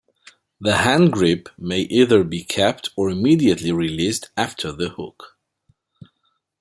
The 0.59 0.77
hand 0.77 1.11
grip 1.13 1.47
may 1.59 1.81
either 1.81 2.23
be 2.23 2.43
kept, 2.43 2.89
or 2.95 3.11
immediately 3.11 3.71
released 3.71 4.31
after 4.35 4.71
the 4.71 4.89
hook. 4.89 5.37